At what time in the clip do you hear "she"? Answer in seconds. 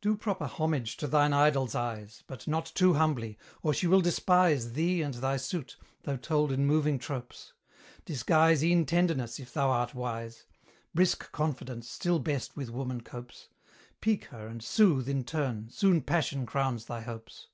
3.74-3.88